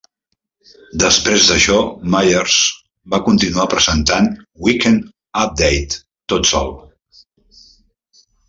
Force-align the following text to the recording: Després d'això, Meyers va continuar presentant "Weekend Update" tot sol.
Després 1.01 1.49
d'això, 1.49 1.75
Meyers 2.15 2.55
va 3.15 3.19
continuar 3.27 3.67
presentant 3.75 4.31
"Weekend 4.69 5.07
Update" 5.43 6.03
tot 6.35 6.53
sol. 6.55 6.75